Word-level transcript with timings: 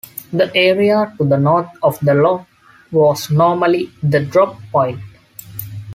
The 0.33 0.51
area 0.55 1.13
to 1.19 1.23
the 1.23 1.37
North 1.37 1.69
of 1.83 1.99
the 1.99 2.15
loch 2.15 2.47
was 2.91 3.29
normally 3.29 3.91
the 4.01 4.21
drop 4.21 4.59
point. 4.71 4.99